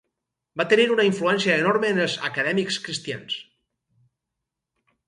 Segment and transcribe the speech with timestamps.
[0.61, 3.39] Va tenir una influència enorme en els acadèmics cristians.